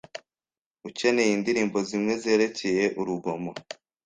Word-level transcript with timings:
Ukeneye 0.89 1.31
indirimbo 1.33 1.77
zimwe 1.87 2.13
zerekeye 2.23 2.85
urugomo 2.99 3.51